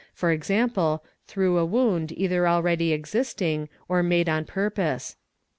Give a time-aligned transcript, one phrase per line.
[1.27, 5.15] through a wound either already existing or made on purpose.